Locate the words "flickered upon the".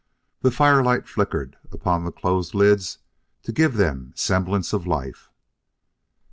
1.07-2.11